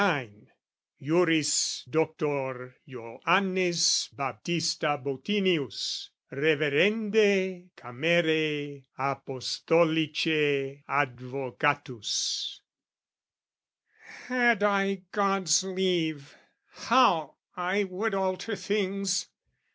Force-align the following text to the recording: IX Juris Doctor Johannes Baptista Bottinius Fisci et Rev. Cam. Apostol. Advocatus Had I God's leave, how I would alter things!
IX 0.03 0.31
Juris 0.99 1.83
Doctor 1.87 2.75
Johannes 2.89 4.09
Baptista 4.11 4.97
Bottinius 4.97 6.09
Fisci 6.27 6.57
et 6.59 6.59
Rev. 6.73 7.69
Cam. 7.75 8.01
Apostol. 8.97 10.81
Advocatus 10.89 12.61
Had 14.25 14.63
I 14.63 15.03
God's 15.11 15.63
leave, 15.65 16.35
how 16.67 17.35
I 17.55 17.83
would 17.83 18.15
alter 18.15 18.55
things! 18.55 19.27